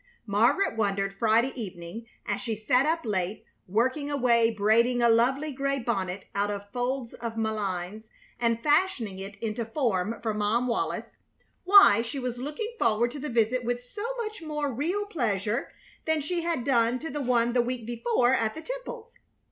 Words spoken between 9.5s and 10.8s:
form for Mom